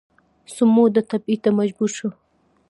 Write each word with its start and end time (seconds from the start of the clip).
څه 0.53 0.63
موده 0.73 1.01
تبعید 1.11 1.39
ته 1.43 1.49
مجبور 1.59 1.89
شو 1.97 2.09